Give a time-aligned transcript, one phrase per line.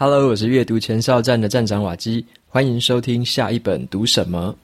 [0.00, 4.56] Hello，我是阅读前哨站的站长瓦基，欢迎收听下一本读什么。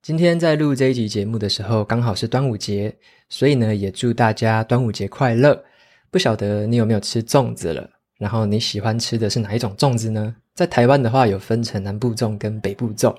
[0.00, 2.96] 今天在录这一集节目的时候，刚好是端午节，
[3.28, 5.62] 所以呢，也祝大家端午节快乐。
[6.10, 7.86] 不晓得你有没有吃粽子了？
[8.16, 10.34] 然后你喜欢吃的是哪一种粽子呢？
[10.54, 13.14] 在台湾的话，有分成南部粽跟北部粽。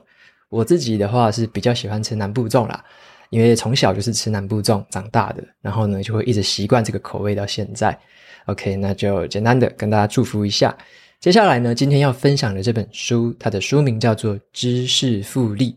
[0.50, 2.84] 我自己的话是比较喜欢吃南部粽啦，
[3.30, 7.98] 因为从小就是吃南部粽长大的，然后呢，就会一直习惯这个口味到现在。
[8.46, 10.76] OK，那就简单的跟大家祝福一下。
[11.20, 15.72] 接下来呢，今天要分享的这本书，它的书名叫做《知识复利》。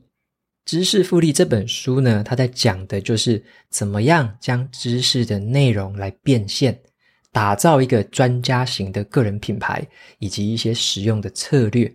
[0.65, 6.79] 知识复利这本书呢，它在讲的就是怎么样将知识的内容来变现，
[7.33, 9.85] 打造一个专家型的个人品牌，
[10.21, 11.93] 以及一些实用的策略。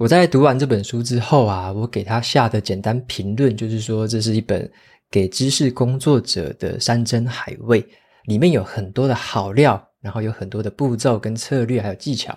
[0.00, 4.66] 我在读完这本书之后啊，我给他下的简单评论就是说，这是一本
[5.10, 7.86] 给知识工作者的山珍海味，
[8.24, 12.34] 里面有很多的好料，然后有很多的步骤跟策略，还有技巧。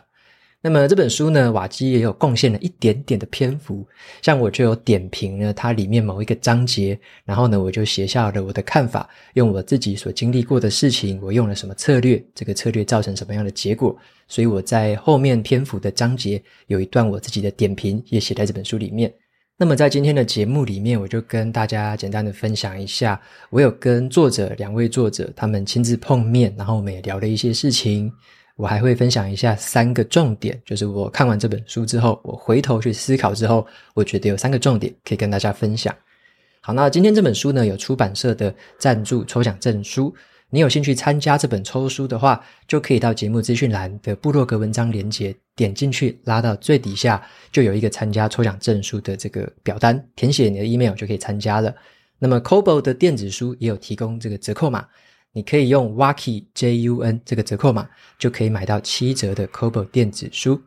[0.66, 3.86] 那么这本书呢，瓦基也有贡献了一点点的篇幅，
[4.22, 13.94] 像我就有点评呢它里面某一个章节，然后呢我就写下了我的看法，用我自己所经历过的事情，我用了什么策略，这个策略造成什么样的结果，
[14.30, 19.14] 所以我在后面篇幅的章节有一段我自己的点评也写在这本书里面。
[19.58, 23.20] 那么在今天的节目里面，我就跟大家简单的分享一下，
[23.50, 28.10] 我有跟作者两位作者他们亲自碰面，然后我们也聊了一些事情。
[28.56, 35.96] 我还会分享一下三个重点，就是我看完这本书之后，我回头去思考之后，我觉得有三个重点可以跟大家分享。
[36.62, 40.14] 好，那今天这本书呢，有出版社的赞助抽奖证书，
[40.52, 51.74] 你有兴趣参加这本抽书的话，就可以到节目资讯栏的部落格文章连接，点进去拉到最底下，就有一个参加抽奖证书的这个表单，填写你的 email 就可以参加了。
[52.20, 54.88] 那么 Kobo 的电子书也有提供这个折扣码。
[55.36, 57.90] 你可以用 Jun J U N 这个折扣码，
[58.20, 60.62] 就可以买到七折的 Kobo 电子书。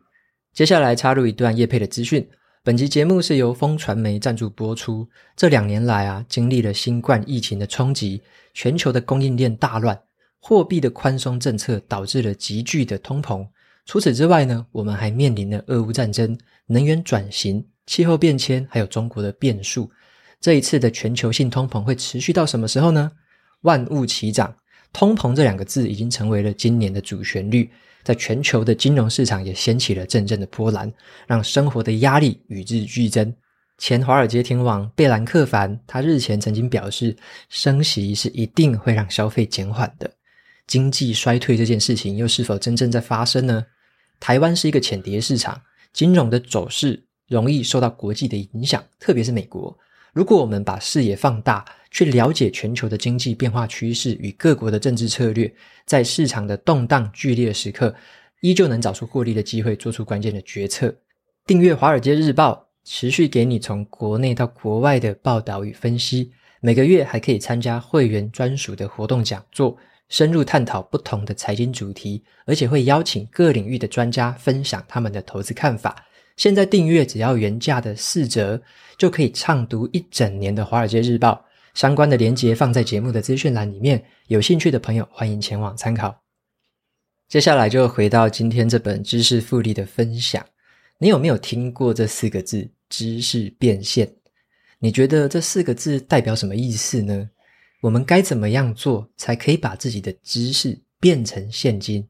[0.53, 2.27] 接下来插入一段业配的资讯。
[2.63, 5.07] 本集节目是由风传媒赞助播出。
[5.37, 8.21] 这两年来啊，经历了新冠疫情的冲击，
[8.53, 9.97] 全球的供应链大乱，
[10.41, 13.47] 货币的宽松政策导致了急剧的通膨。
[13.85, 19.89] 除此之外呢，我们还面临了俄乌战争、能源转型、气候变迁，还有中国的变数。
[20.41, 23.09] 这一次的全球性通膨会持续到什么时候呢？
[23.61, 24.55] 万物齐涨，
[24.93, 27.69] 通膨这两个字已经成为了今年的主旋律，
[28.03, 30.91] 在全球的金融市场也掀起了阵阵的波澜，
[31.25, 33.33] 让生活的压力与日俱增。
[33.77, 37.15] 前华尔街天王贝兰克凡，他日前曾经表示，
[37.49, 40.11] 升息是一定会让消费减缓的。
[40.65, 43.65] 经济衰退这件事情又是否真正在发生呢？
[44.19, 45.61] 台湾是一个浅碟市场，
[45.93, 49.77] 金融的走势容易受到国际的影响，特别是美国。
[50.11, 51.63] 如果我们把视野放大，
[51.97, 55.51] 去了解全球的经济变化趋势与各国的政治策略，
[55.83, 57.91] 在市场的动荡剧烈时刻，
[58.41, 60.95] 依旧能找出获利的机会，做出关键的决策。
[61.47, 66.31] 订阅《华尔街日报》，持续给你从国内到国外的报道与分析。
[66.59, 69.75] 每个月还可以参加会员专属的活动讲座，
[70.07, 76.05] 深入探讨不同的财经主题，而且会邀请各领域的专家分享他们的投资看法。
[76.35, 78.61] 现在订阅只要原价的四折，
[78.99, 81.31] 就可以畅读一整年的《华尔街日报》。
[81.77, 86.23] 相关的连结放在节目的资讯栏里面，有兴趣的朋友欢迎前往参考。
[87.27, 90.43] 接下来就回到今天这本知识复利的分享。
[90.97, 94.11] 你有没有听过这四个字“知识变现”？
[94.81, 97.29] 你觉得这四个字代表什么意思呢？
[97.81, 102.03] 我们该怎么样做才可以把自己的知识变成现金？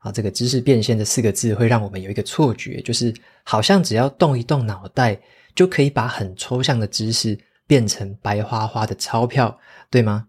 [0.00, 3.14] 啊，这个知识变现这四个字会让我们有一个错觉，就是
[3.44, 5.16] 好像只要动一动脑袋，
[5.54, 9.58] 就可以把很抽象的知识变成白花花的钞票，
[9.90, 10.28] 对吗？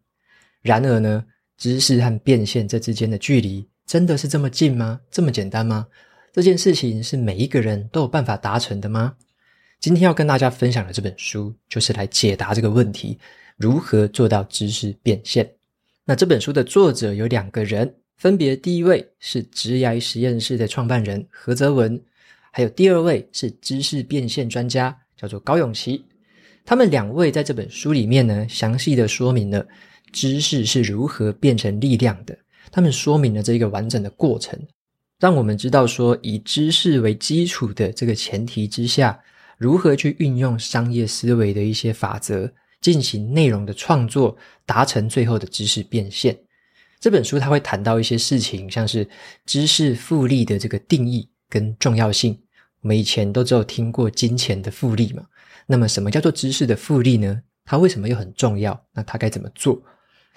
[0.62, 1.25] 然而呢，
[1.57, 5.00] 知识和变现这之间的距离真的是这么近吗？
[5.12, 5.88] 这么简单吗？
[6.34, 9.16] 这件事情是每一个人都有办法达成的吗？
[9.79, 13.19] 今天要跟大家分享的这本书，就是来解答这个问题：
[13.57, 15.49] 如何做到知识变现？
[16.03, 17.96] 那这本书的作者有两个人。
[18.17, 22.02] 分别，第一位是职涯实验室的创办人何泽文，
[22.49, 26.05] 还有第二位是知识变现专家，叫做高永琪。
[26.66, 29.66] 他们两位在这本书里面呢，详细的说明了
[30.12, 32.35] 知识是如何变成力量的。
[32.72, 34.59] 他们说明了这个完整的过程，
[35.20, 39.17] 让我们知道说，以知识为基础的这个前提之下，
[39.58, 42.52] 如何去运用商业思维的一些法则，
[42.82, 44.35] 进行内容的创作，
[44.66, 46.35] 达成最后的知识变现。
[47.00, 49.08] 这本书它会谈到一些事情，像是
[49.46, 52.35] 知识复利的这个定义跟重要性。
[52.82, 55.23] 我们以前都只有听过金钱的复利嘛，
[55.67, 57.41] 那么什么叫做知识的复利呢？
[57.64, 58.85] 它为什么又很重要？
[58.94, 59.82] 那它该怎么做？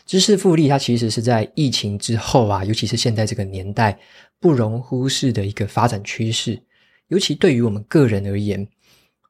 [0.06, 3.98] 知识复利它其实是在疫情之后啊，尤其是现在这个年代
[4.40, 6.58] 不容忽视的一个发展趋势。
[7.08, 8.66] 尤其对于我们个人而言，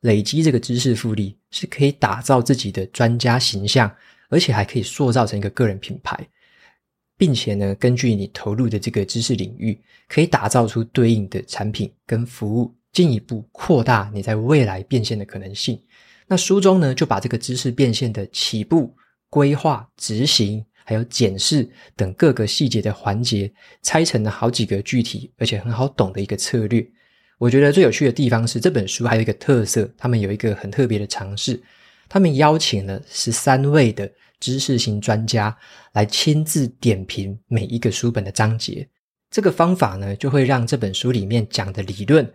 [0.02, 3.92] 累积这个知识复利是可以打造自己的专家形象，
[4.28, 6.28] 而且还可以塑造成一个个人品牌，
[7.16, 9.76] 并且呢，根据你投入的这个知识领域，
[10.08, 15.80] 可以打造出对应的产品跟服务，进一步扩大你在未来变现的可能性。
[16.26, 18.94] 那书中呢，就把这个知识变现的起步、
[19.30, 23.50] 规划、执行，还有检视等各个细节的环节，
[23.82, 26.86] 拆成了好几个具体而且很好懂的一个策略。
[27.38, 31.62] 我觉得最有趣的地方是这本书还有一个特色，他们有一个很特别的尝试，
[32.08, 35.56] 他们邀请了十三位的知识型专家
[35.92, 38.86] 来亲自点评每一个书本的章节。
[39.30, 42.28] 这个方法呢，就会让这本书里面讲的理论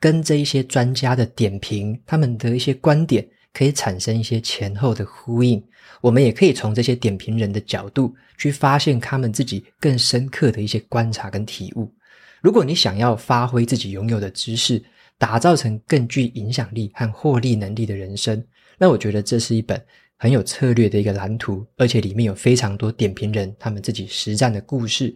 [0.00, 5.62] 跟这一些专家的点评，他们的一些观点可以产生一些前后的呼应。
[6.00, 11.92] 我们也可以从这些点评人的角度去发现他们自己更深刻的一些观察跟体悟。
[12.40, 14.82] 如果你想要发挥自己拥有的知识，
[15.18, 18.42] 打造成更具影响力和获利能力的人生，
[18.78, 19.78] 那我觉得这是一本
[20.16, 25.14] 很有策略的一个蓝图，而且里面有非常多点评人他们自己实战的故事。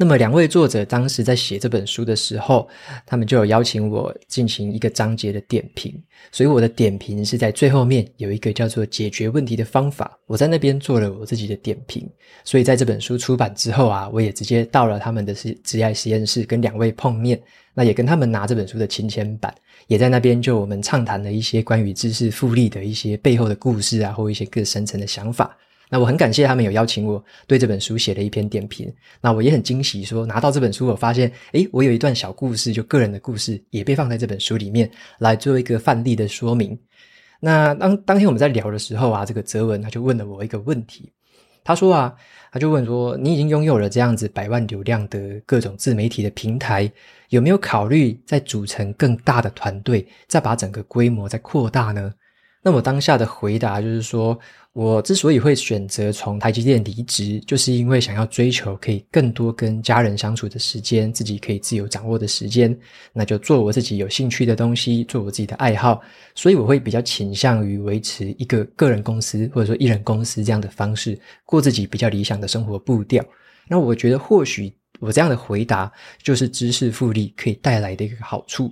[0.00, 2.66] 那么两位作者当时在写这本书的时候，
[3.04, 5.94] 他们就有邀请我进行一个章节的点评，
[6.32, 12.08] 所以我的点评是在最后面有一个叫做解决问题的方法，我在那边做了我自己的点评。
[12.44, 17.38] 所以在这本书出版之后啊，我也直接到了他们的职业实验室跟两位碰面，
[17.74, 19.54] 那也跟他们拿这本书的亲签版，
[19.86, 25.54] 也在那边就我们畅谈了一些关于知识复利的一些背后的故事啊，或一些更深层的想法。
[25.90, 28.90] 那我很感谢他们有邀请我对这本书写了一篇点评。
[29.20, 34.88] 那我也很惊喜，说拿到这本书，我发现，诶，我有一段小故事，就个人的故事，也被放在这本书里面
[35.18, 36.78] 来做一个范例的说明。
[37.40, 41.12] 那当当天我们在聊的时候啊，这个泽文他就问了我一个问题，
[41.64, 42.14] 他说啊，
[42.52, 46.88] 他就问说，你已经拥有了这样子百万流量的各种自媒体的平台，
[47.30, 52.12] 有没有考虑再组成更大的团队，再把整个规模再扩大呢？
[52.62, 54.38] 那我当下的回答就是说，
[54.74, 62.78] 我之所以会选择从台积电离职，就是因为想要追求可以更多跟家人相处的时间，自己可以自由掌握的时间，
[63.14, 66.02] 那就做我自己有兴趣的东西，做我自己的爱好，
[66.34, 73.24] 所以我会比较倾向于维持一个个人公司或者说一人公司这样的方式，过自己比较理想的生活步调。
[73.66, 75.90] 那我觉得或许我这样的回答，
[76.22, 78.70] 就是知识复利可以带来的一个好处。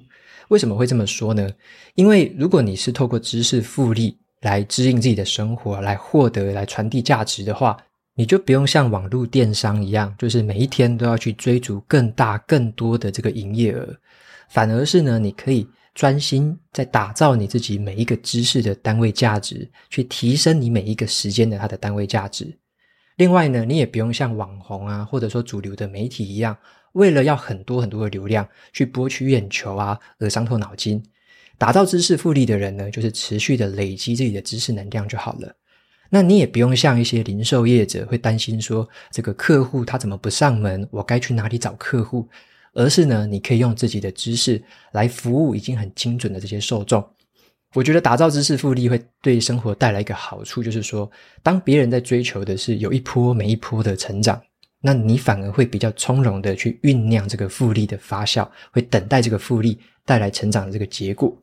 [0.48, 1.50] 为什么会这么说呢？
[1.94, 7.76] 因为如果你是透过知识复利来支应自己的生活，来获得、来传递价值的话，
[8.14, 13.94] 你就不用像网络电商一样，就是每一天都要去追逐更大、更多的这个营业额，
[14.48, 22.56] 反而是呢，你可以专心在打造你自己每一个知识的单位价值，去提升你每一个时间的它的单位价值。
[23.16, 26.56] 另外呢，你也不用像网红啊，或者说主流的媒体一样。
[26.92, 31.02] 为了要很多很多的流量去博取眼球啊，而伤透脑筋，
[31.56, 35.54] 打造知识复利的人呢，就是持续的累积自己的知识能量就好了。
[36.10, 42.26] 那你也不用像一些零售业者会担心说，这个客户他怎么不上门，我该去哪里找客户？
[42.74, 44.62] 而是呢，你可以用自己的知识
[44.92, 47.06] 来服务已经很精准的这些受众。
[47.74, 51.10] 我觉得打造知识复利会对生活带来一个好处，就是说，
[51.42, 54.40] 当别人在追求的是有一波没一波的成长。
[54.80, 61.36] 那你反而会比较从容的去酝酿这个复利的发酵，会等待这个复利带来成长的这个结果。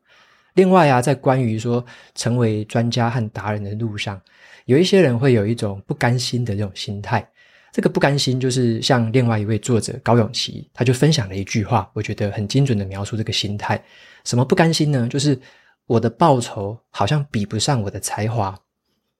[0.54, 4.22] 另外啊，在关于说成为专家和达人的路上，
[4.65, 7.27] 有一些人会有一种不甘心的这种心态。
[7.74, 13.84] 这个不甘心，就是像另外一位作者高永琪，他就分享了一句话，我觉得很精准的描述这个心态。
[14.24, 15.10] 什么不甘心呢？
[15.10, 15.38] 就是
[15.86, 18.58] 我的报酬好像比不上我的才华，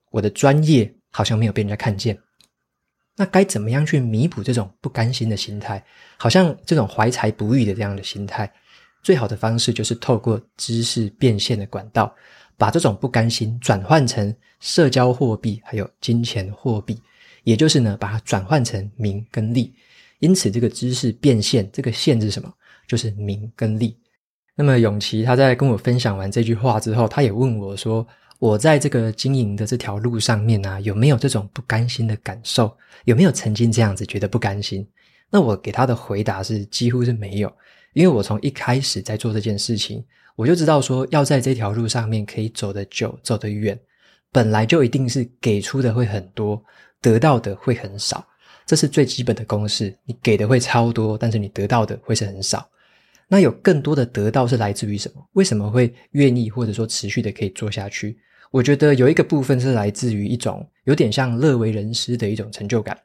[0.10, 2.18] 我的专业好像没有被人家看见。
[3.16, 5.84] 那该怎么样去弥补这种不甘心的心态？
[6.18, 8.52] 好像这种怀才不遇的这样的心态，
[9.04, 12.14] 最好的方式就是透过知识变现的管道，
[12.58, 17.02] 把这种不甘心转换成社交货币，还有金钱货币，
[17.44, 19.74] 也就是呢，把它转换成名跟利。
[20.20, 22.52] 因此，这个知识变现，这个现是什么？
[22.88, 23.98] 就是名跟利。
[24.56, 28.08] 那么，永琪他在跟我分享完这句话之后，他也问我说，
[28.40, 32.76] 我在这个经营的这条路上面啊，有没有这种不甘心的感受？
[33.06, 34.88] 有没有曾经这样子觉得不甘心？
[35.30, 37.52] 那我给他的回答是几乎是没有，
[37.94, 40.04] 因为我从一开始在做这件事情，
[40.36, 43.80] 我就知道说要在这条路上面可以走得久、走得远，
[44.32, 46.62] 本来就一定是给出的会很多，
[47.02, 48.26] 得到的会很少，
[48.66, 49.98] 这是最基本的公式。
[50.04, 52.70] 你给的会超多，但是你得到的会是很少。
[53.28, 55.28] 那有更多的得到是来自于什么？
[55.34, 58.20] 为什么会愿意或者说持续的可以做下去？
[58.52, 62.98] 我觉得有一个部分是来自于一种有点像乐为人师的一种成就感，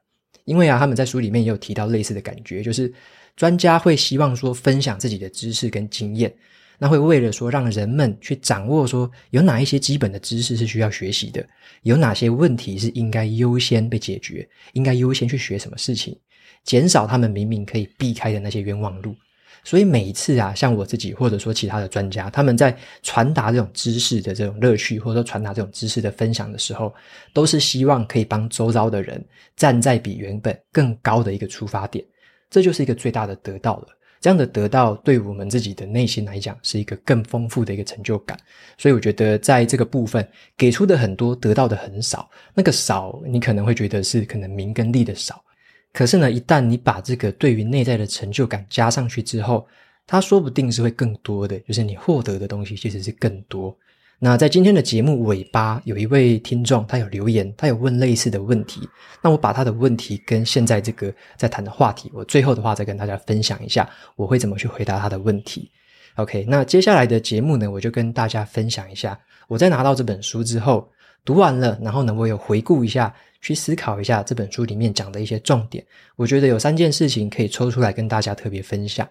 [0.45, 2.93] 因为啊，他们在书里面也有提到类似的感觉，就是
[3.37, 6.33] 专家会希望说分享自己的知识跟经验，
[6.79, 11.45] 那会为了说让人们去掌握说有哪一些基本的知识是需要学习的，
[11.83, 16.17] 有哪些问题是应该优先被解决，应该优先去学什么事情，
[16.65, 19.15] 减少他们明明可以避开的那些冤枉路。
[19.63, 26.93] 所以每一次啊，像我自己或者说其他的专家，他们在传达这种知识的这种乐趣，或者说传达这种知识的分享的时候，
[27.33, 29.23] 都是希望可以帮周遭的人
[29.57, 32.05] 站在比原本更高的一个出发点，
[32.49, 33.89] 这就是一个最大的得到了。
[34.21, 38.39] 这样的得到对我们自己的内心来讲，是一个更丰富的一个成就感。
[38.77, 45.43] 所以我觉得在这个部分给出的很多，得到的很少，那个少，你可能会觉得是可能名跟利的少。
[45.93, 49.67] 可是呢，一旦你把这个对于内在的成就感加上去之后，
[50.07, 53.77] 它说不定是会更多的，就是你获得的东西其实是更多。
[54.23, 58.87] 那在今天的节目尾巴，有一位听众他有留言，他有问类似的问题。
[59.23, 65.71] 那我把他的问题跟现在这个在谈的话题，我最后的话再跟大家分享一下，我会怎么去回答他的问题。
[66.17, 69.19] OK，那接下来的节目呢，我就跟大家分享一下，
[69.49, 70.87] 我在拿到这本书之后，
[71.25, 73.15] 读完了，然后呢，我有回顾一下。
[73.43, 75.83] 去思考一下这本书里面讲的一些重点，
[76.15, 79.09] 我觉得有三件事情可以抽出来跟大家特别分享。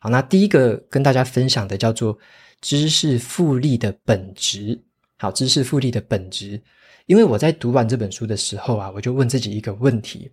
[0.00, 2.18] 好，那第一个跟大家分享的叫做
[2.60, 4.76] 知识复利的本质。
[5.16, 6.60] 好，知识复利的本质，
[7.06, 10.28] 因为我在读完这本书的时候啊，我就问自己一个问题：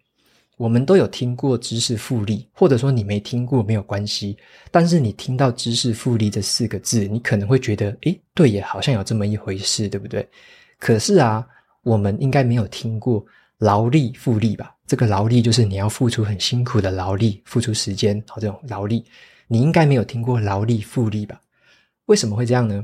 [0.58, 4.36] 我们都有听过知识复利，或者说你没听过没有关系，
[4.72, 10.28] 但是你听到知识复利这四个字，你可能会觉得，诶，对耶，好像有这么一回事，对不对？
[10.86, 11.48] 可是啊。
[11.86, 13.24] 我们应该没有听过
[13.60, 14.76] 劳力复利吧？
[14.88, 19.06] 这个劳力就是你要付出很辛苦的劳力，付出时间，好，这种劳力，
[19.48, 21.40] 你应该没有听过劳力复利吧？
[22.08, 22.84] 为什么会这样呢？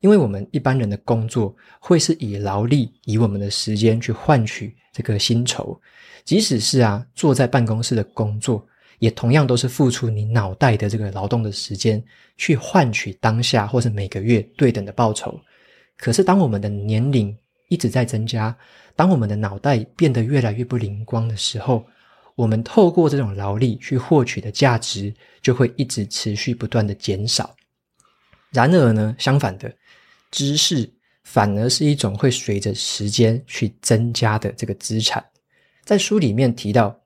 [0.00, 5.80] 因为我们一般人的工作会是以劳力，以我们的时间去换取这个薪酬，
[6.22, 8.62] 即使是啊坐在办公室的工作，
[8.98, 12.04] 也同样都是付出你脑袋的这个劳动的时间，
[12.36, 15.40] 去换取当下或是每个月对等的报酬。
[15.96, 17.36] 可是当我们的年龄，
[17.68, 18.56] 一直在增加。
[18.96, 21.84] 当我们的脑袋变得越来越不灵光的时候，
[22.36, 27.54] 我们透过这种劳力去获取的价值就会一直持续不断的减少。
[28.50, 29.74] 然而呢，相反的，
[30.30, 30.88] 知识
[31.24, 35.24] 反而是一种会随着时间去增加的这个资产。
[35.84, 36.96] 在书里面提到，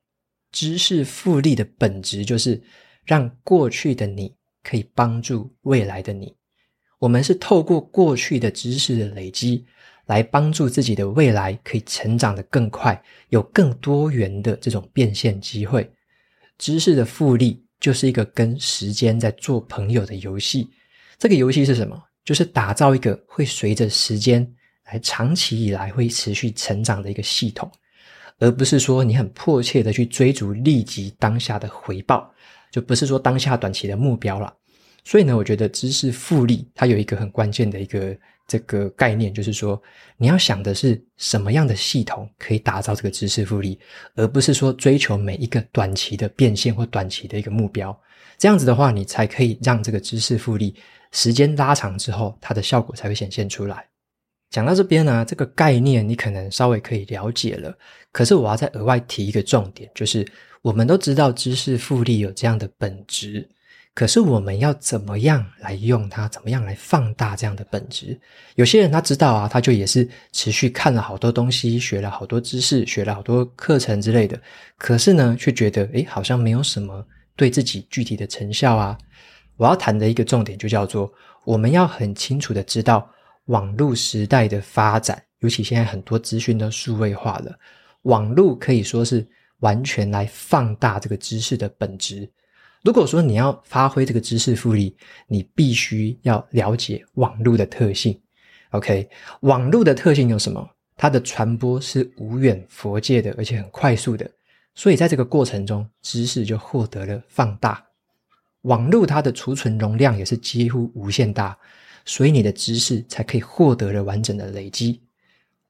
[0.53, 2.61] 知识复利的本质就是
[3.05, 6.38] 让过去的你可以帮助未来的你。
[6.99, 9.65] 我们是透过过去的知识的累积。
[10.09, 15.87] 来帮助自己的未来可以成长得更快，有更多元的这种变现机会。
[16.57, 20.71] 知识的复利就是一个跟时间在做朋友的游戏。
[21.19, 22.03] 这个游戏是什么？
[22.25, 24.51] 就是打造一个会随着时间
[24.87, 27.71] 来长期以来会持续成长的一个系统，
[28.39, 32.33] 而不是说你很迫切的去追逐立即当下的回报，
[32.73, 34.51] 就不是说当下短期的目标了。
[35.09, 38.15] 所以呢，我觉得知识复利它有一个很关键的一个。
[38.47, 39.79] 这个概念就是说，
[40.17, 43.79] 你要想的是什么样的系统可以打造这个知识复利，
[44.15, 47.95] 而不是说追求每一个短期的变现或短期的一个目标。
[48.39, 50.75] 这样子的话，你才可以让这个知识复利
[51.13, 53.87] 时间拉长之后，它的效果才会显现出来。
[54.49, 57.77] 讲到这边呢，这个概念你可能稍微可以了解了。
[58.13, 60.27] 可是我要再额外提一个重点，就是
[60.63, 63.47] 我们都知道知识复利有这样的本质。
[63.99, 66.29] 可是我们要怎么样来用它？
[66.29, 68.17] 怎么样来放大这样的本质？
[68.55, 74.41] 有些人他知道啊，他就也是持续看了好多东西，学了好多知识，学了好多课程之类的。
[74.77, 78.97] 可是呢，却觉得诶，好像没有什么对自己具体的成效啊。
[79.57, 81.13] 我要谈的一个重点就叫做，
[81.45, 83.11] 我们要很清楚的知道
[83.47, 87.53] 网络时代的发展，尤其现在很多资讯都数位化了，
[88.03, 89.27] 网络可以说是
[89.59, 92.31] 完全来放大这个知识的本质。
[92.85, 98.19] 如果说你要发挥这个知识复利，你必须要了解网络的特性。
[98.71, 99.09] OK，
[99.41, 100.69] 网络的特性有什么？
[100.97, 104.29] 它的传播是无远佛界的，而且很快速的。
[104.75, 107.85] 所以在这个过程中，知识就获得了放大。
[108.63, 111.57] 网络它的储存容量也是几乎无限大，
[112.05, 115.01] 所以你的知识才可以获得了完整的累积。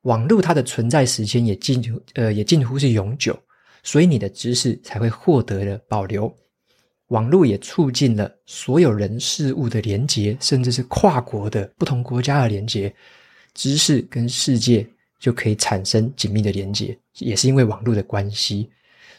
[0.03, 3.39] 网络它的存在时间也近乎呃也近乎是永久，
[3.83, 6.35] 所以你的知识才会获得了保留。
[7.09, 12.95] 网络也促进了所有人事物的连接，甚至是跨国的不同国家的连接，
[13.55, 14.87] 知识跟世界
[15.19, 18.71] 就可以产生紧密的连接，也是因为网络的关系。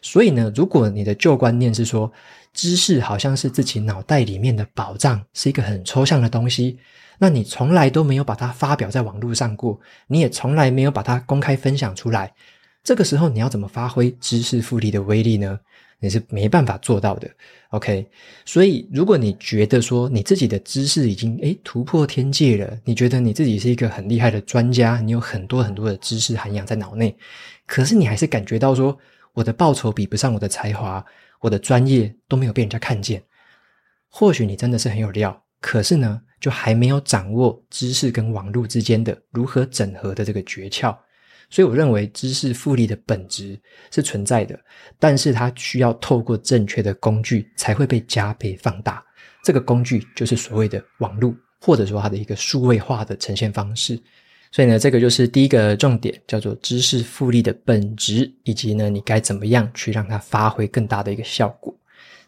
[0.02, 2.12] 所以呢，如果你的旧观念是说
[2.54, 6.78] 知识好像是自己脑袋里面的宝藏，是一个很抽象的东西，
[7.18, 12.34] 那你从来都没有把它发表在网络上过，你也从来没有把它公开分享出来。
[12.82, 15.60] 这个时候，你要怎么发挥知识复利的威力呢？
[16.00, 17.30] 你是没办法做到的。
[17.70, 18.10] OK，
[18.46, 27.16] 所以如果你觉得说你自己的知识已经诶突破天界了，你觉得你自己是一个很厉害的专家，你有很多很多的知识涵养在脑内，
[27.68, 28.98] 可是你还是感觉到说
[29.34, 31.06] 我的报酬比不上我的才华，
[31.42, 33.22] 我的专业都没有被人家看见。
[34.08, 40.98] 或许你真的是很有料，可是呢，就还没有掌握知识跟网络之间的如何整合的这个诀窍。
[41.50, 43.60] 所以我认为知识复利的本质
[43.92, 44.60] 是存在的，
[45.00, 49.04] 但是它需要透过正确的工具才会被加倍放大。
[49.44, 54.00] 这个工具就是所谓的网络，或者说它的一个数位化的呈现方式。
[54.52, 61.76] 所以呢，这个就是第一个重点，叫做知识复利的本质，以及呢，你该怎么样去让它发挥更大的一个效果。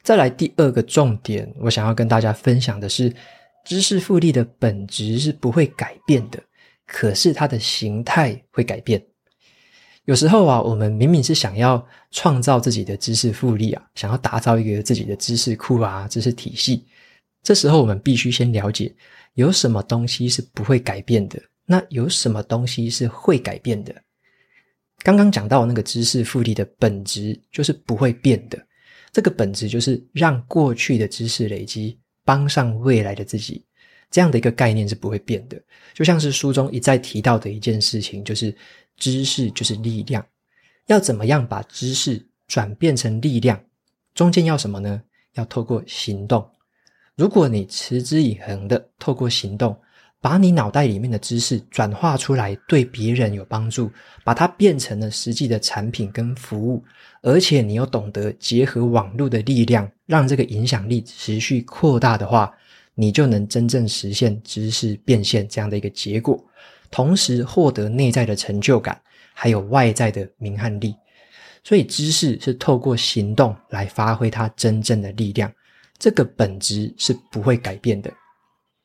[0.04, 3.14] 再来第二个重点，我想要跟大家分享的是，
[3.66, 6.42] 知识复利的本质是不会改变的，
[6.86, 9.04] 可是它的形态会改变。
[10.06, 16.86] 有时候啊，我们明明是想要创造自己的知识复利啊，想要打造一个自己的知识库啊、知识体系。
[17.44, 18.94] 这时候，我们必须先了解
[19.36, 23.94] 有什么东西是不会改变的，那有什么东西是会改变的。
[25.04, 28.60] 刚刚讲到那个知识复利的本质就是不会变的，
[29.12, 33.64] 这个本质就是让过去的知识累积帮上未来的自己。
[34.12, 35.58] 这样的一个概念是不会变的，
[35.94, 38.54] 就像是书中一再提到的一件事情，就是
[38.98, 40.26] 知识就是力量。
[40.88, 43.62] 要怎么样把知识转变成力量？
[44.14, 45.02] 中间要什么呢？
[45.36, 46.48] 要透过行动。
[47.16, 49.78] 如果你持之以恒的透过行动，
[50.20, 53.92] 把你脑袋里面的知识转化出来，对别人有帮助，
[54.24, 56.84] 把它变成了实际的产品跟服务，
[57.22, 62.54] 而且你又懂得结合网络的力量，让这个影响力持续扩大的话，
[62.94, 66.44] 你就能真正实现知识变现这样的一个结果，
[66.92, 69.02] 同时获得内在的成就感，
[69.34, 70.94] 还有外在的名和利。
[71.64, 75.52] 所以，知识是透过行动来发挥它真正的力量，
[75.98, 78.12] 这个本质是不会改变的。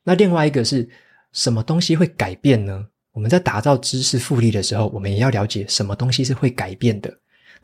[0.03, 0.87] 那另外一个是
[1.33, 2.85] 什么东西会改变呢？
[3.11, 7.11] 我们在打造知识复利的时候，我们也要了解什么东西是会改变的。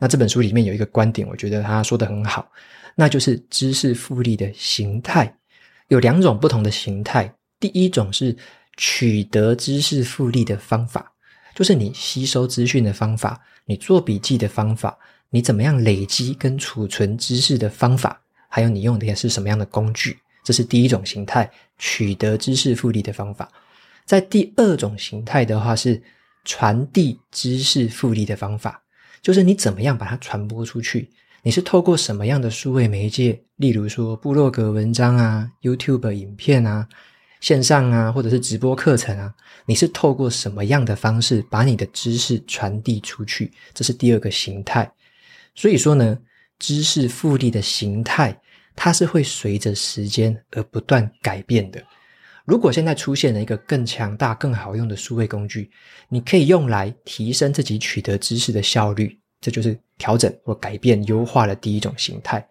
[0.00, 2.50] 那这本书里面有一个观点，我觉得他说得很好，
[2.96, 5.32] 那就是知识复利的形态。
[5.88, 8.36] 有两种不同的形态，第一种是
[8.76, 11.12] 取得知识复利的方法，
[11.54, 14.98] 就是你吸收资讯的方法，你做笔记的方法，
[15.30, 23.48] 你怎么样累积跟储存知识的方法，还有你用的也是什么样的工具，这是第一种形态，取得知识复利的方法。
[24.04, 26.02] 在第二种形态的话是
[26.44, 28.82] 传递知识复利的方法，
[29.22, 31.10] 就是你怎么样把它传播出去。
[31.42, 36.88] 你是透过什么样的数位媒介，例如说部落格文章啊、YouTube 影片啊、
[37.44, 39.30] 线上啊，或者是直播课程啊？
[39.66, 43.52] 你是透过什么样的方式把你的知识传递出去？
[43.74, 44.90] 这是第二个形态。
[45.54, 46.18] 所以说呢，
[46.58, 48.34] 知识复利的形态，
[48.74, 51.84] 它是会随着时间而不断改变的。
[52.46, 55.70] 如果现在出现了一个更强大、更好用的数位工具，
[56.08, 59.20] 你可以用来提升自己取得知识的效率。
[59.42, 62.48] 这就是调整或改变、优化的第一种形态。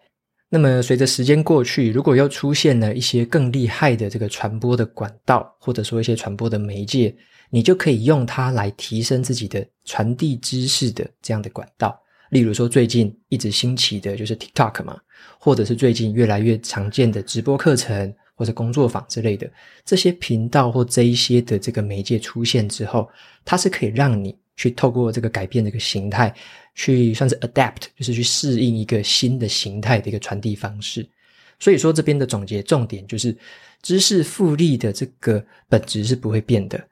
[0.54, 7.12] 那么，随着时间过去，如果又出现了一些更厉害的这个传播的管道，或者说一些传播的媒介，
[7.50, 12.00] 你就可以用它来提升自己的传递知识的这样的管道。
[12.30, 14.96] 例如说，最近一直兴起的就是 TikTok 嘛，
[15.40, 19.50] 或者是最近越来越常见的直播课程或者工作坊之类的
[19.84, 23.08] 这些频道或这一些的这个媒介出现之后，
[23.44, 26.34] 它是可以让你去透过这个改变这个形态。
[26.76, 31.08] 去算是 adapt，就是去适应一个新的形态的一个传递方式。
[31.60, 33.32] 所以说这边的总结重点就是，
[33.80, 36.84] 知识复利的这个本质是不会变的，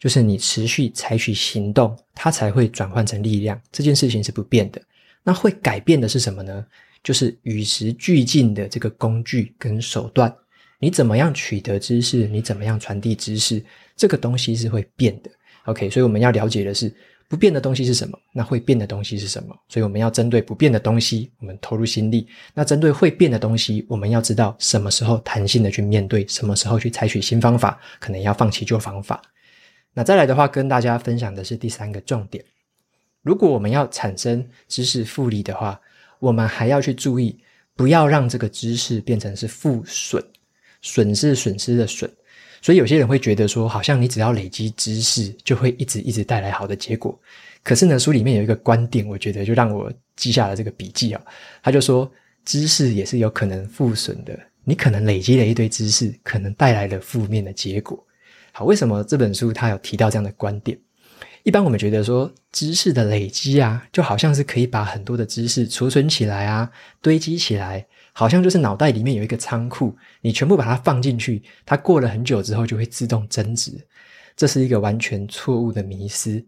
[0.00, 3.62] 就是你持续采取行动，它才会转换成力量。
[3.70, 4.82] 这件事情是不变的。
[5.22, 6.66] 那会改变的是什么呢？
[7.04, 10.34] 就是与时俱进的这个工具跟手段。
[10.80, 12.26] 你怎么样取得知识？
[12.26, 13.64] 你怎么样传递知识？
[13.94, 15.30] 这个东西是会变的。
[15.66, 16.92] OK，所以我们要了解的是。
[17.28, 18.18] 不变的东西是什么？
[18.30, 19.56] 那会变的东西是什么？
[19.66, 29.22] 所以我们要针对不变的东西，我们投入心力；那针对会变的东西，我们要知道什么时候弹性的去面对，什么时候去采取新方法，可能要放弃旧方法。
[29.94, 32.44] 那再来的话，跟大家分享的是第三个重点：
[33.22, 35.80] 如果我们要产生知识复利的话，
[36.18, 37.38] 我们还要去注意，
[37.74, 40.22] 不要让这个知识变成是负损，
[40.82, 42.12] 损是损失的损。
[42.62, 47.18] 所以有些人会觉得说，好像你只要累积知识，就会一直一直带来好的结果。
[47.64, 51.20] 可是呢，书里面有一个观点，我觉得就让我记下了这个笔记啊。
[51.62, 52.10] 他就说，
[52.44, 54.38] 知识也是有可能负损的。
[54.64, 58.02] 你可能累积了一堆知识，可能带来了负面的结果。
[58.52, 60.78] 好，为什么这本书它有提到这样的观点？
[61.42, 66.70] 一般我们觉得说，知识的累积啊，就好像是可以把很多的知识储存起来啊，
[67.00, 73.72] 堆积起来，好像就是脑袋里面有一个仓库，你全部把它放进去，它过了很久之后就会自动增值。
[74.36, 76.44] 这是一个完全错误的迷思。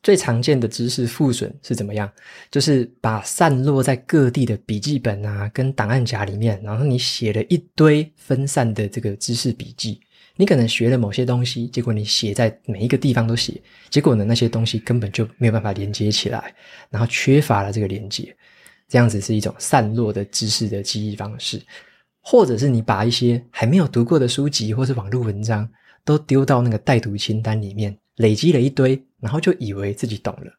[0.00, 2.08] 最常见的知识负损是怎么样？
[2.52, 10.00] 就是把散落在各地的笔记本啊，跟档案夹里面，然后你写了一堆分散的这个知识笔记。
[10.36, 16.54] 你可能学了某些东西，结果你写在每一个地方都写，结果呢，那些东西根本就没有办法连接起来，
[16.90, 18.32] 然后缺乏了这个连接。
[18.88, 21.60] 这样子是一种散落的知识的记忆方式，
[22.20, 25.68] 或者是你把一些还没有读过的书籍或是网络文章
[26.04, 29.00] 都丢到那个待读清单里面，累积了一堆。
[29.20, 30.52] 然后就以为自己懂了，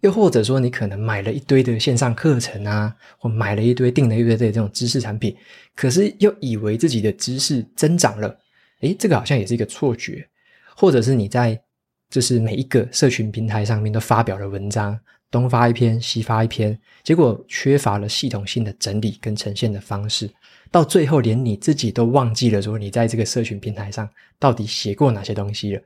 [0.00, 5.36] 又或者说你可能买了一堆的线上课程啊，或买了一堆订了一堆的这种知识产品，
[5.76, 8.34] 可是又以为自己的知识增长了，
[8.80, 10.26] 诶，这个好像也是一个错觉。
[10.74, 11.60] 或者是你在
[12.08, 14.98] 就是每一个社群平台上面都发表了文章，
[15.30, 20.30] 东发一篇，西发一篇，结果缺乏了系统性的整理跟呈现的方式，
[20.70, 25.82] 到最后连你自己都忘记了说你在这个社群平台上到底写过哪些东西了。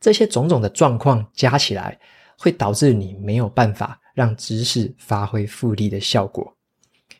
[0.00, 1.96] 这些种种的状况加起来，
[2.36, 6.56] 会导致你没有办法让知识发挥复利的效果。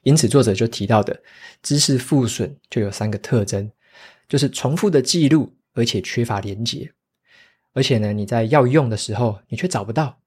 [0.03, 1.23] 因此，作者就提到的
[1.63, 3.71] 知识负损就有三个特征，
[4.29, 6.93] 就是重复的记录，而且缺乏连结。
[7.73, 10.19] 而且呢，你在要用的时候，你却找不到，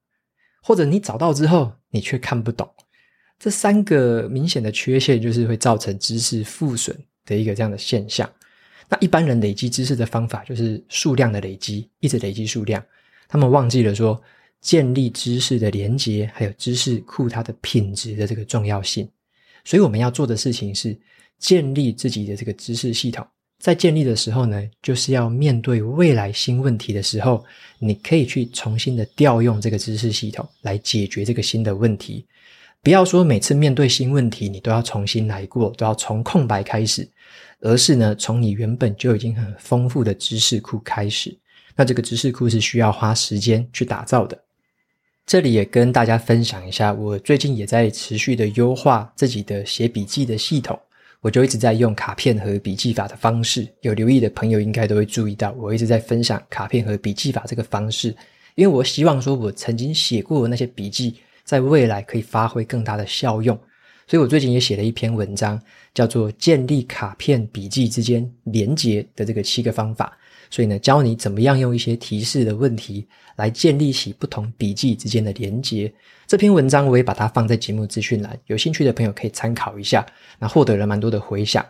[0.67, 2.67] 或者你找到之后，你却看不懂。
[3.37, 8.27] 这三个明显的缺陷，就是会造成知识负损的一个这样的现象。
[8.89, 12.83] 那一般人累积知识的方法就是数量的累积，一直累积数量。
[13.27, 14.19] 他们忘记了说，
[14.59, 19.07] 建立知识的连接，还有知识库它的品质的这个重要性。
[19.63, 20.97] 所以我们要做的事情是
[21.37, 23.23] 建立自己的这个知识系统。
[23.59, 27.43] 在建立的时候呢，就是要面对未来新问题的时候，
[27.79, 32.25] 你可以去重新的调用这个知识系统来解决这个新的问题。
[32.83, 37.07] 不要说每次面对新问题，你都要重新来过，都要从空白开始。
[37.61, 41.35] 而是呢，从你原本就已经很丰富的知识库开始，
[41.75, 44.39] 那这个知识库是需要花时间去打造的。
[45.25, 50.79] 这里也跟大家分享一下，我最近也在持续的优化自己的写笔记的系统，
[51.25, 53.67] 我就一直在用卡片和笔记法的方式。
[53.81, 58.15] 有留意的朋友应该都会注意到，我一直在分享卡片和笔记法这个方式，
[58.53, 63.59] 因为我希望说我曾经写过的那些笔记，在未来可以发挥更大的效用。
[64.05, 65.59] 所以我最近也写了一篇文章，
[65.95, 70.15] 叫做《建立卡片笔记之间连接的这个七个方法》。
[70.55, 75.93] 所以呢，教你怎么样用一些提示的问题来建立起不同笔记之间的连接。
[76.25, 80.05] 这篇文章我也把它放在节目资讯栏，有兴趣的朋友可以参考一下。
[80.39, 81.65] 那获得了蛮多的回响。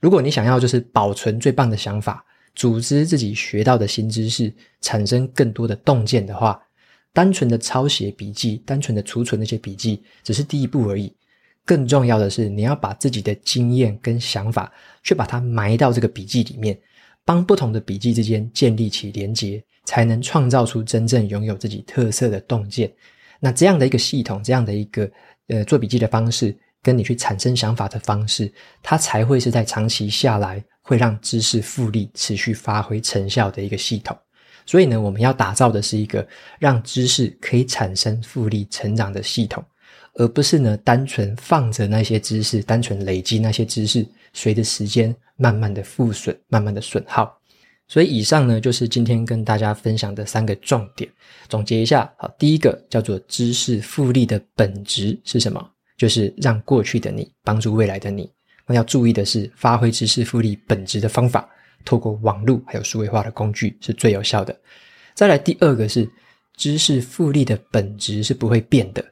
[0.00, 2.22] 如果你想要就是保存最棒的想法，
[2.54, 6.60] 组织自己学到的新知识，产生更多的洞见的话，
[7.14, 11.10] 单纯的抄写笔记，单纯的储存那些笔记，只是第一步而已。
[11.64, 14.70] 更重要的是，你要把自己的经验跟想法，
[15.02, 16.78] 去把它埋到这个笔记里面，
[17.26, 22.90] 帮不同的笔记之间建立起连结，才能创造出真正拥有自己特色的洞见。
[23.40, 25.10] 那这样的一个系统，这样的一个
[25.48, 34.16] 呃做笔记的方式，跟你去产生想法的方式，它才会是在长期下来会让知识复利持续发挥成效的一个系统。
[34.64, 36.26] 所以呢，我们要打造的是一个
[36.58, 39.62] 让知识可以产生复利成长的系统。
[40.14, 47.36] 而不是呢，单纯放着那些知识，单纯累积那些知识，随着时间慢慢的负损，慢慢的损耗。
[47.88, 51.08] 所以以上呢，就是今天跟大家分享的三个重点。
[51.48, 55.70] 总结一下，好，第一个叫做知识复利的本质是什么？
[55.96, 58.28] 就是让过去的你帮助未来的你。
[58.66, 61.48] 那要注意的是，发挥知识复利本质的方法，
[61.84, 64.58] 透过网络还有数位化的工具是最有效的。
[65.14, 66.10] 再来第二个是，
[66.56, 69.04] 知识复利的本质是不会变的。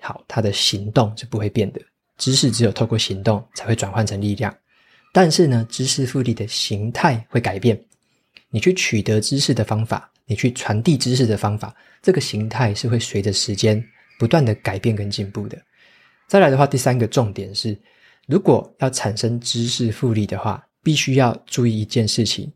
[0.00, 1.80] 好，它的行动是不会变的。
[2.16, 4.56] 知识只有透过行动才会转换成力量。
[5.16, 7.80] 但是呢，知识复利的形态会改变。
[8.50, 13.82] 你去取得知识的方法，你去传递知识的方法，这个形态是会随着时间
[14.18, 15.56] 不断的改变跟进步的。
[16.28, 17.74] 再来的话，第三个重点是，
[18.26, 22.52] 如果要产生知识复利的话，必须要注意一件事情，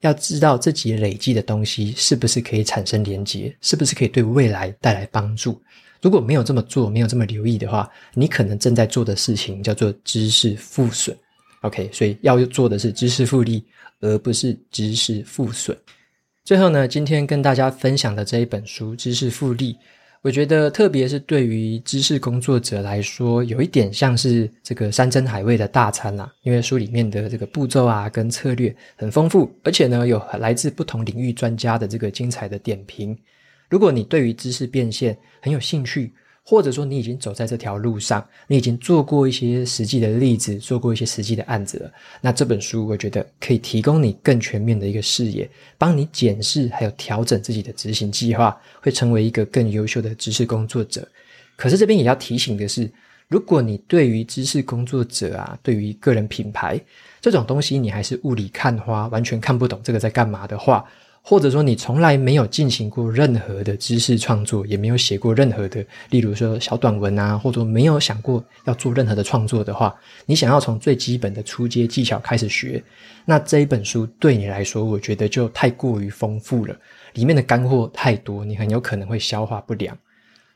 [0.00, 5.60] 要知道自己累积的东西是不是可以产生连结，是不是可以对未来带来帮助。
[6.00, 11.14] 如果没有这么做，没有这么留意的话，你可能正在做的事情叫做知识负损。
[11.62, 13.64] OK，所以要做的是知识复利，
[14.00, 15.76] 而不是知识负损。
[16.44, 19.74] 最后呢，今天跟大家分享的这一本书《知识复利》，
[20.22, 26.32] 我觉得，特别是对于知识工作者来说，有一点像是这个山珍海味的大餐啦。
[26.42, 33.16] 因为书里面的这个步骤啊，跟策略很丰富，而且呢，有来自不同领域专家的这个精彩的点评。
[33.68, 36.12] 如果你对于知识变现很有兴趣，
[36.50, 51.06] 或者说你已经走在这条路上，你已经做过一些实际的例子，做过一些实际的案子了，那这本书我觉得可以提供你更全面的一个视野，帮你检视还有调整自己的执行计划，会成为一个更优秀的知识工作者。
[51.54, 52.90] 可是这边也要提醒的是，
[53.28, 56.80] 如果你对于知识工作者啊，对于个人品牌
[57.20, 60.82] 这种东西，你还是雾里看花，完全看不懂这个在干嘛的话。
[61.28, 72.82] 或者说你从来没有进行过任何的知识创作，也没有写过任何的，例如说小短文啊，或者没有想过要做任何的创作的话，你想要从最基本的出街技巧开始学，
[73.26, 76.74] 那这一本书对你来说，我觉得就太过于丰富了，
[77.12, 79.94] 里面的干货太多，你很有可能会消化不良。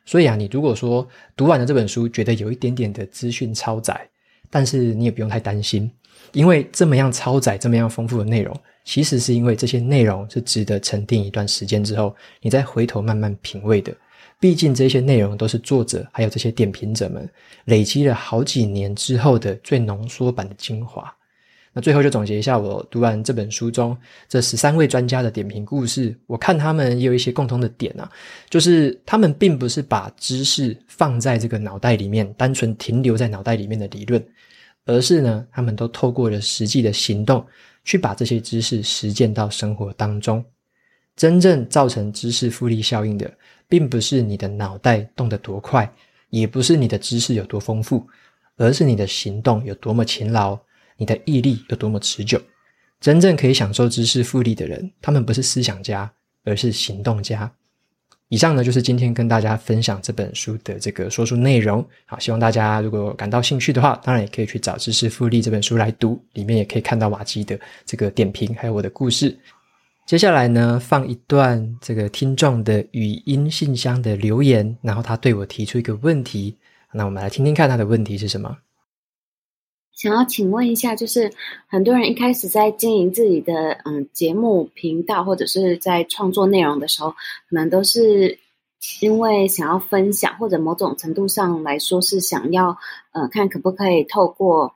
[0.07, 1.07] 所以啊，你如果说
[1.37, 4.09] 读完了这本书，觉得有一点点的资讯超载，
[4.53, 5.91] 但是你也不用太担心，
[6.33, 8.55] 因为这么样超载、这么样丰富的内容。
[8.85, 13.95] 其实是因为这些内容是值得沉淀一段时间之后，你再回头慢慢品味的。
[14.38, 17.27] 毕竟这些内容都是作者还有这些点评者们
[17.67, 21.15] 累积了好几年之后的最浓缩版的精华。
[21.73, 23.97] 那最后就总结一下，我读完这本书中
[24.29, 28.11] 这十三位专家的点评故事，我看他们也有一些共同的点啊，
[28.51, 34.25] 就是他们并不是把知识放在这个脑袋里面，单纯停留在脑袋里面的理论，
[34.85, 37.45] 而是呢，他们都透过了实际的行动。
[37.85, 40.45] 去把这些知识实践到生活当中，
[41.17, 43.29] 真正造成知识复利效应的，
[43.69, 45.93] 并不是你的脑袋动得多快，
[46.31, 48.07] 也不是你的知识有多丰富，
[48.57, 50.57] 而是你的行动有多么勤劳，
[51.03, 52.41] 你的毅力有多么持久。
[53.01, 56.09] 真正可以享受知识复利的人，他们不是思想家，
[56.45, 57.53] 而是行动家。
[58.29, 61.85] 以上呢，就是今天跟大家分享这本书的这个说书内容。
[62.07, 69.37] 好，希望大家如果感到兴趣的话，当然也可以去找《知识复利》这本书来读，里面也可以看到瓦基的这个点评，还有我的故事。
[70.07, 76.57] 接下来呢，放一段这个听众的语音信箱的留言，然后他对我提出一个问题，
[76.93, 78.57] 那我们来听听看他的问题是什么。
[80.03, 81.31] 想要请问一下，就是
[81.69, 87.17] 很多人一开始在经营自己的嗯节目频道，或者是在创作内容的时候，可
[87.51, 88.37] 能都是
[89.01, 92.77] 因为想要分享，或者某种程度上来说是想要
[93.12, 94.75] 呃看可不可以透过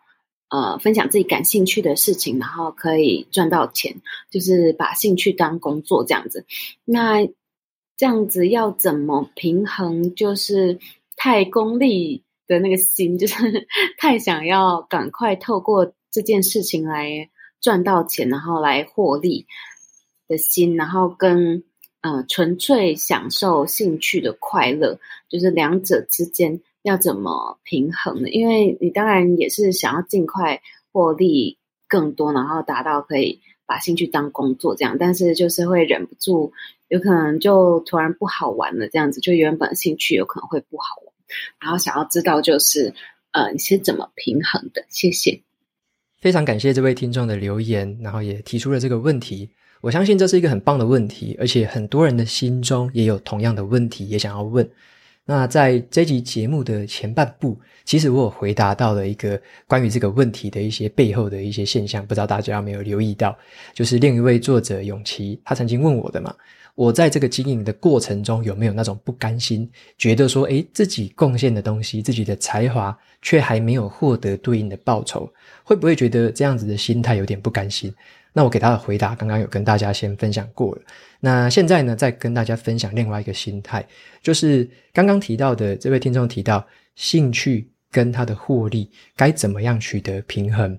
[0.49, 3.97] 呃分享自己感兴趣的事情，然后可以赚到钱，
[4.31, 6.45] 就是把兴趣当工作这样子。
[6.85, 7.27] 那
[7.97, 10.15] 这样子要怎么平衡？
[10.15, 10.79] 就是
[11.17, 12.23] 太功利。
[12.47, 13.67] 的那个心就是
[13.99, 17.31] 太想要赶快透过这件事情来
[17.61, 19.47] 赚到钱，然后来获利
[20.29, 21.65] 的心，然后跟
[22.01, 28.29] 呃纯粹享受兴趣的快乐，就是两者之间要怎么平衡呢？
[28.29, 30.61] 因为你当然也是想要尽快
[30.93, 36.53] 获利更多，然后达到可以把兴趣当工作这样，但是就是会忍不住，
[36.89, 41.16] 有可能就突然不好玩了，这样子就原本兴趣有可能会不好玩。
[41.61, 42.95] 然后想要知道就是，
[43.33, 44.85] 呃，你是怎么平衡的？
[44.89, 45.43] 谢谢。
[46.21, 49.51] 非常感谢这位听众的留言，然后也提出了这个问题。
[49.83, 54.69] 我相信这是一个很棒的问题，而且很多人的心中也有同样的问题，也想要问。
[55.25, 63.37] 那在这集节目的前半部，其实我有回答到了一个关于这个问题的一些背后的一些现象，不知道大家有没有留意到？
[63.75, 66.35] 就是另一位作者永琪，他曾经问我的嘛。
[66.77, 75.29] 我在这个经营的过程中，有没有那种不甘心，觉得说，诶，自己贡献的东西，自己的才华，却还没有获得对应的报酬，
[75.65, 77.93] 会不会觉得这样子的心态有点不甘心？
[78.35, 80.83] 那我给他的回答，刚刚有跟大家先分享过了。
[81.19, 83.83] 那现在呢，再跟大家分享另外一个心态，
[84.23, 86.63] 就是刚刚提到的这位听众提到，
[86.95, 90.79] 兴趣跟他的获利该怎么样取得平衡？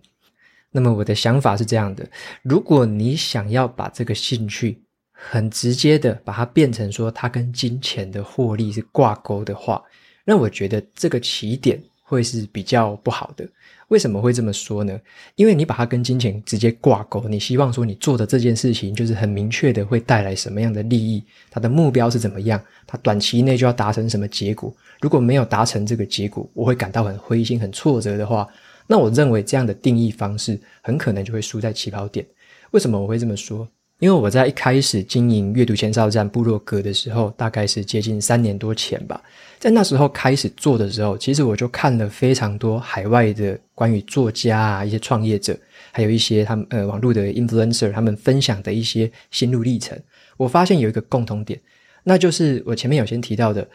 [0.70, 2.08] 那么我的想法是这样的：
[2.44, 4.80] 如果你想要把这个兴趣，
[5.20, 9.84] 很直接的把它变成说，它跟金钱的获利是挂钩的话，
[10.24, 13.48] 那我觉得这个起点会是比较不好的。
[13.88, 15.00] 为什么会这么说呢？
[15.36, 24.76] 因为你把它跟金钱直接挂钩，你希望说你做的这件事情就是很明确的会带来什么样的利益，它的目标是怎么样，它短期内就要达成什么结果。
[25.02, 28.46] 如果没有达成这个结果，我会感到很灰心、很挫折的话，
[28.88, 32.26] 那我认为这样的定义方式很可能就会输在起跑点。
[32.72, 33.66] 为什么我会这么说？
[34.00, 39.20] 因为我在一开始经营阅读前哨站部落格的时候，大概是接近三年多前吧，
[39.58, 45.58] 在那时候开始做的时候，其实我就看了非常多海外的关于作家啊、一些创业者，
[45.92, 50.00] 还有一些他们呃网络的 influencer 他们分享的一些心路历程。
[50.38, 51.60] 我发现有一个共同点，
[52.04, 53.68] 那就是我前面有先提到的，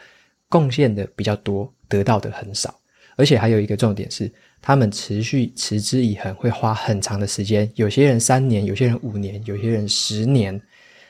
[0.47, 2.73] 贡献的比较多，得到的很少。
[3.15, 4.31] 而且还有一个重点是，
[4.65, 7.69] 他们持续持之以恒，会花很长的时间。
[7.75, 10.59] 有些人三年，有些人五年，有些人十年。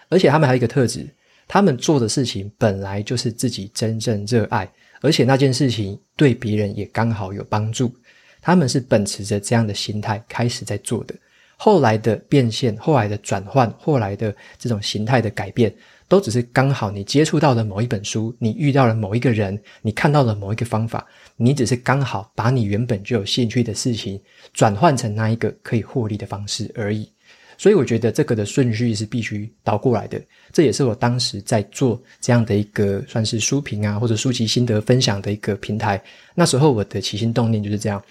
[0.09, 1.07] 而且他们还有一个特质，
[1.47, 4.67] 他们做的事情本来就是自己真正热爱，
[5.01, 7.95] 而且那件事情对别人也刚好有帮助。
[8.41, 11.13] 他们是秉持着这样的心态开始在做的。
[11.55, 15.73] 后来的变现，后来的转换，后来的这种形态的改变，
[16.07, 24.19] 都只是刚好你接触到了某一本书，你遇到了某一个人，你看到了某一个方法，你只是刚好把你原本就有兴趣的事情
[24.53, 27.09] 转换成那一个可以获利的方式而已。
[27.57, 30.21] 所以我觉得这个的顺序是必须倒过来的。
[30.51, 36.01] 这也是我当时在做这样的一个算是书评啊，或者书籍心得分享的一个平台。
[36.33, 38.03] 那时候我的起心动念就是这样，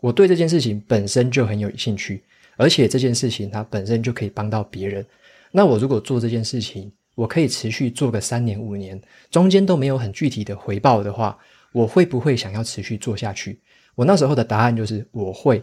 [0.00, 2.22] 我对这件事情本身就很有兴趣。
[2.56, 5.04] 而且这件事情它本身就可以帮到别人。
[5.50, 11.36] 那我如果做这件事情，我可以持续做个三年五年，中间都没有很具体的回报的话，
[11.74, 13.58] 我会不会想要持续做下去？
[13.96, 15.60] 我那时候的答案就是我会，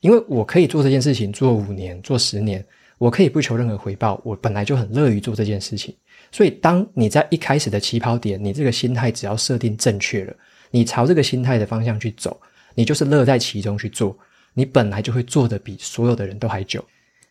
[0.00, 2.62] 因为我可以做这件事情做五年、做十年，
[2.98, 5.96] 我可以不求任何回报，我本来就很乐于做这件事情。
[6.30, 10.36] 所以，当你在一开始的起跑点，你这个心态只要设定正确了，
[10.70, 12.38] 你朝这个心态的方向去走，
[12.74, 14.16] 你就是乐在其中去做。
[14.52, 16.84] 你本来就会做得比所有的人都还久。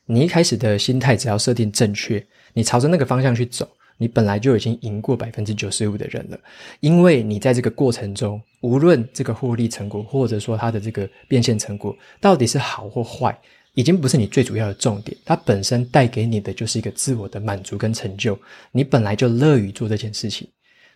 [0.05, 6.39] 你一开始的心态只要设定正确，你朝着那个方向去走，你本来就已经赢过百分之九十五的人了。
[6.79, 13.37] 因为你在这个过程中，无论这个获利成果，或者说它的这个变现成果到底是好或坏，
[13.73, 15.17] 已经不是你最主要的重点。
[15.25, 18.37] 它本身带给你的就是一个自我的满足跟成就。
[18.71, 20.47] 你本来就乐于做这件事情，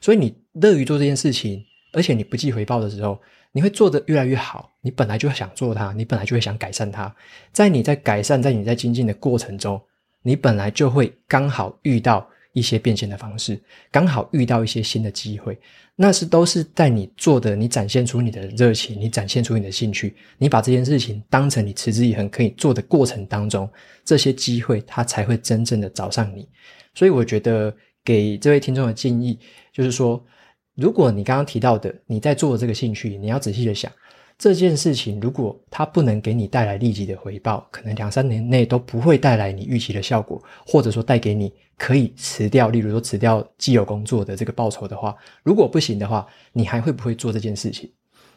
[0.02, 3.20] 所以你乐于做这件事情，而且你不计回报的时候。
[3.54, 7.16] 你会做得越来越好，你本来就想做它，你本来就会想改善它。
[7.52, 9.82] 在你在改善，在你在精进的过程中，
[10.22, 13.60] 你本来就会刚好遇到一些变现的方式，
[13.92, 15.58] 刚好遇到一些新的机会。
[15.96, 23.70] 那是都是在你做的，你展现出你的热情，你展现出你的兴趣，你把这件事情当成你持之以恒可以做的过程当中，
[24.04, 26.48] 这些机会它才会真正的找上你。
[26.94, 29.40] 所以我觉得给这位听众的建议
[29.72, 30.24] 就是说。
[30.80, 33.92] 如果你刚刚提到的你在做的这个兴趣，你要仔细的想
[34.38, 47.90] 这件事情，如果它不能给你带来立即的回报，可能两三年内都不会带来你预期的效果，或者说带给你可以辞掉，例如说辞掉既有工作的这个报酬的话，如果不行的话，你还会不会做这件事情？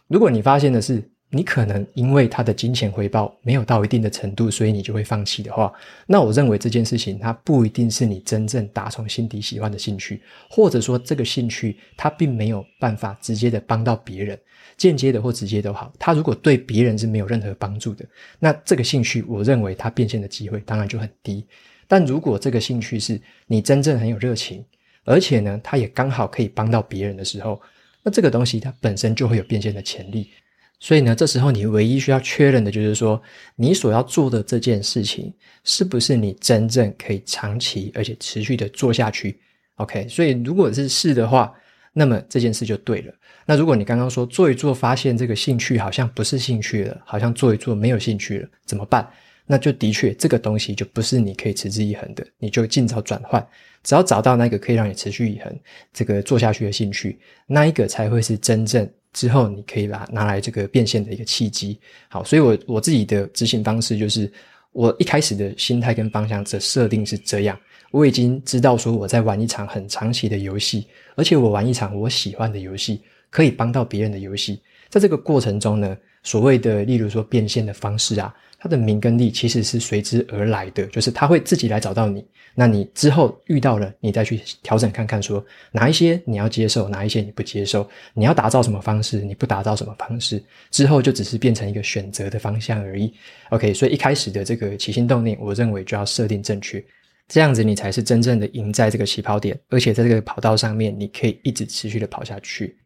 [0.08, 5.72] 如果你发现的是，你可能因为他的金钱回报没有到一定的程度，所以你就会放弃的话，
[6.06, 14.36] 那我认为这件事情它不一定是你真正打从心底喜欢的兴趣，或者说这个兴趣它并没有办法直接的帮到别人，
[14.80, 18.02] 间接的或直接都好，它如果对别人是没有任何帮助的，
[18.38, 21.46] 那这个兴趣我认为它变现的机会当然就很低。
[21.86, 24.64] 但如果这个兴趣是你真正很有热情，
[25.04, 27.60] 而且呢，它也刚好可以帮到别人的时候，
[28.02, 30.30] 那这个东西它本身就会有变现的潜力。
[30.78, 33.20] 所以呢，这时候你唯一需要确认的就是说，
[33.56, 35.30] 你所要做的这件事情
[35.62, 39.38] 是不是你真正可以长期而且持续的做下去
[39.74, 41.52] ？OK，所以如果是是的话，
[41.92, 43.14] 那么这件事就对了。
[43.46, 49.08] 那如果你刚刚说做一做，发现这个兴趣好像不是兴趣了，好像做一做没有兴趣了，怎么办？
[49.46, 53.44] 那就的确这个东西就不是你可以持之以恒的，你就尽早转换。
[53.82, 55.58] 只要找到那个可以让你持续以恒
[55.92, 58.88] 这个做下去的兴趣，那一个才会是真正。
[59.12, 64.32] 之后你可以拿拿来这个变现的一个契机，好，所以我我自己的执行方式就是，
[64.70, 67.58] 我一开始的心态跟方向的设定是这样，
[67.90, 78.34] 我已经知道说我在玩一场很长期的游戏，而且我玩一场我喜欢的游戏，可以帮到别人的游戏，在这个过程中呢，所谓的例如说变现的方式啊。
[78.62, 82.22] 它的名跟利其实是随之而来的，就是它会自己来找到你。
[82.54, 93.10] 那你之后遇到了，你再去调整看看，说哪一些你要接受，哪一些你不接受，你要打造什么方式，你不打造什么方式，之后就只是变成一个选择的方向而已。
[93.48, 96.84] OK，所以一开始的这个起心动念，我认为就要设定正确，
[97.30, 102.76] 这样子你才是真正的赢在这个起跑点，而且在这个跑道上面，你可以一直持续的跑下去。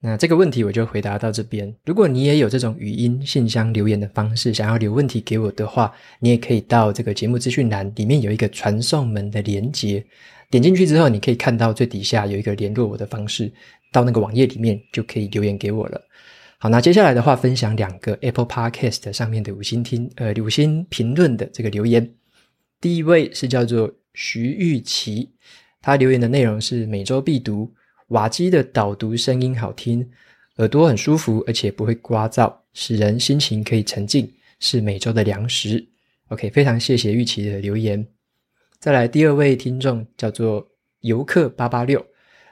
[0.00, 1.74] 那这个问题我就回答到这边。
[1.84, 10.02] 如果你也有这种语音信箱留言的方式，想要留问题给我的话，你也可以到这个节目资讯栏里面有一个传送门的连接，
[10.50, 13.52] 点进去之后，你可以看到最底下有一个联络我的方式，
[13.90, 16.00] 到那个网页里面就可以留言给我了。
[16.58, 22.08] 好，那接下来的话，分享两个 Apple Podcast 上面的五星听呃五星评论的这个留言。
[22.80, 25.30] 第一位是叫做徐玉琪，
[25.82, 27.70] 他留言的内容是每周必读。
[28.08, 30.08] 瓦基的导读声音好听，
[30.56, 35.86] 耳朵很舒服，而且不会刮噪，使人心情可以沉静，是每周的粮食。
[36.28, 38.04] OK，非常谢谢玉琪的留言。
[38.78, 40.66] 再来第二位听众叫做
[41.00, 42.04] 游客八八六，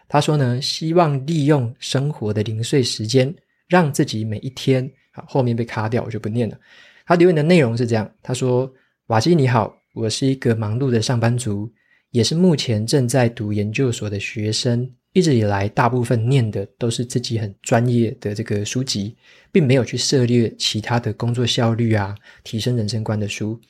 [0.08, 3.34] 他说呢，希望利用生活的零碎时间，
[3.66, 6.58] 让自己每一天，好，后面被卡掉，我就不念了。
[7.06, 8.70] 他留言的内容是这样，他说
[9.08, 11.68] ：“瓦基你好，我是一个忙碌的上班族，
[12.12, 14.88] 也是目前正在读研究所的学生。
[15.12, 19.16] 一直以来，大部分念的都是自己很专业的这个书籍，
[19.50, 23.60] 并没有去涉猎其他的工作效率啊、提升人生观的书。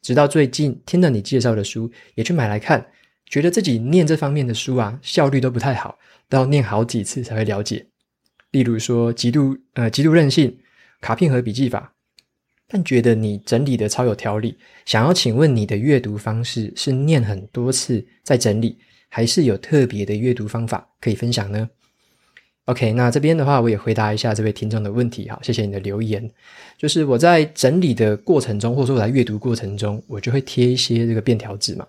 [0.00, 2.86] 直到最近听了你介绍的书，也去买来看。”
[3.28, 5.98] 觉得自己念这方面的书啊，效率都不太好，
[6.28, 7.84] 都要念好几次才会了解。
[8.52, 10.56] 例如说极度呃极度任性、
[11.00, 11.92] 卡片和笔记法，
[12.68, 14.56] 但觉得你整理的超有条理。
[14.84, 21.68] 想要请问你的阅读方式是念很多次再整理，还是有特别的阅读方法可以分享呢
[22.66, 26.30] ？OK，那这边的话我也回答一下这位听众的问题哈，谢谢你的留言。
[26.76, 31.86] 就是我在整理的过程中，或者说我在阅读过程中，我就会贴一些这个便条纸嘛。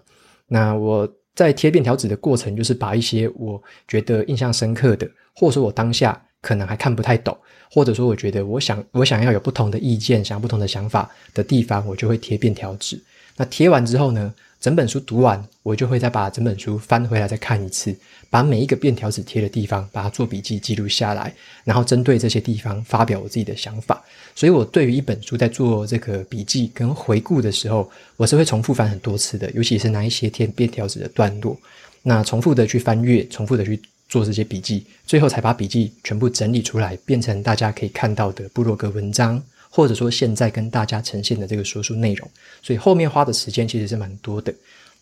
[0.47, 1.07] 那我。
[1.37, 7.37] 在贴便条纸的过程，就是把一些我觉得印象深刻的，或者说我当下可能还看不太懂，
[7.71, 13.01] 或者说我觉得我想我想要有不同的意见，想不同的想法的地方，我就会贴便条纸。
[13.35, 17.95] 那贴完之后呢，整本书读完，我就会再把整本书翻回来再看一次，
[18.31, 21.31] 把每一个便条纸贴的地方，把它做笔记记录下来，
[21.63, 24.03] 然后针对这些地方发表我自己的想法。
[24.33, 31.55] 所以我对于一本书在做这个笔记跟回顾的时候，我是会重复翻很多次的，尤其是那一些贴便条纸的段落，
[32.01, 39.41] 那重复的去翻阅，重复的去做这些笔记，最后才把笔记全部整理出来，变成大家可以看到的部落格文章。
[39.69, 42.27] 或者说现在跟大家呈现的这个说书内容，
[42.63, 44.51] 所以后面花的时间其实是蛮多的。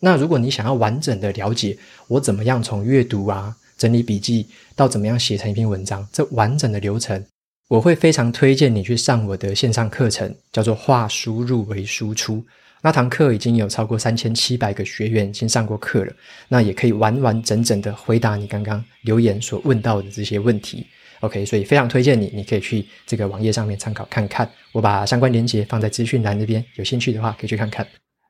[0.00, 1.78] 那如果你想要完整的了解
[2.08, 4.44] 我怎么样从阅读啊、整理笔记
[4.74, 7.24] 到怎么样写成一篇文章，这完整的流程，
[7.68, 12.44] 我会非常推荐你去上我的线上课程，叫做“化输入为输出”。
[12.86, 16.12] 那堂课已经有超过三千七百个学员已经上过课了，
[16.46, 20.86] 那也可以完完整整的回答你刚刚留言所问到的这些问题。
[21.18, 24.48] OK，所以非常推荐你，你可以去这个网页上面参考看看。
[24.70, 27.84] 我把相关链接放在资讯栏那边，有兴趣的话可以去看看。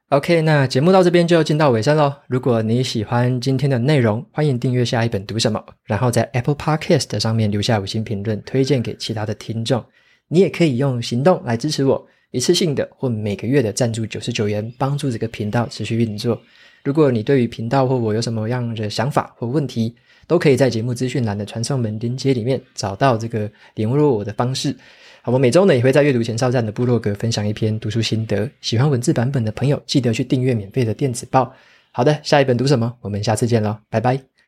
[0.08, 2.10] OK，那节目到这边就要进到尾声喽。
[2.26, 9.84] 如果你喜欢今天的内容，欢迎订阅下一本读什么，然后在 Apple Podcast 上面留下五星评论，推荐给其他的听众。
[10.28, 16.40] 你也可以用行动来支持我，一次性的或每个月的赞助九十九元，帮助这个频道持续运作。
[16.84, 19.94] 如果你对于频道或我有什么样的想法或问题，
[20.26, 24.76] 都可以在节目资讯栏的传送门链接里面找到这个联络我的方式。
[25.22, 28.48] 好，我每周呢也会在阅读前哨站的部落格分享一篇读书心得。
[28.60, 31.52] 喜欢文字版本的朋友，记得去订阅免费的电子报。
[31.90, 32.94] 好的，下一本读什么？
[33.00, 34.35] 我们下次见喽，拜拜。